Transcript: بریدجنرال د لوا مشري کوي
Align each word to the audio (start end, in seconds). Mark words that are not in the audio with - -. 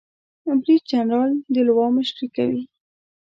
بریدجنرال 0.61 1.31
د 1.53 1.55
لوا 1.67 1.85
مشري 1.97 2.27
کوي 2.35 2.61